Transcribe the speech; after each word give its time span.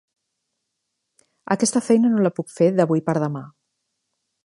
Aquesta 1.57 1.83
feina 1.89 2.13
no 2.15 2.25
la 2.29 2.35
puc 2.41 2.53
fer 2.57 2.73
d'avui 2.81 3.07
per 3.11 3.19
demà. 3.27 3.49